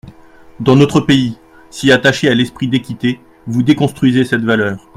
[0.59, 1.37] Dans notre pays,
[1.69, 4.89] si attaché à l’esprit d’équité, vous déconstruisez cette valeur.